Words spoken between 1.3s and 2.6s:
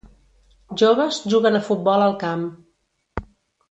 juguen a futbol al camp.